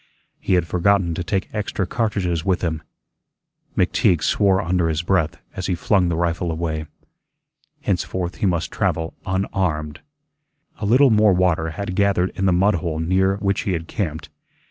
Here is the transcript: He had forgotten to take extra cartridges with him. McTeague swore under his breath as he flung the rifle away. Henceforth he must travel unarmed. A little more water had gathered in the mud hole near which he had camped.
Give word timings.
He 0.39 0.55
had 0.55 0.65
forgotten 0.65 1.13
to 1.13 1.23
take 1.23 1.47
extra 1.53 1.85
cartridges 1.85 2.43
with 2.43 2.63
him. 2.63 2.81
McTeague 3.77 4.23
swore 4.23 4.59
under 4.59 4.89
his 4.89 5.03
breath 5.03 5.37
as 5.55 5.67
he 5.67 5.75
flung 5.75 6.09
the 6.09 6.15
rifle 6.15 6.51
away. 6.51 6.87
Henceforth 7.81 8.37
he 8.37 8.47
must 8.47 8.71
travel 8.71 9.13
unarmed. 9.27 9.99
A 10.79 10.87
little 10.87 11.11
more 11.11 11.33
water 11.33 11.69
had 11.69 11.93
gathered 11.95 12.31
in 12.31 12.47
the 12.47 12.51
mud 12.51 12.73
hole 12.81 12.97
near 12.97 13.35
which 13.37 13.61
he 13.61 13.73
had 13.73 13.87
camped. 13.87 14.29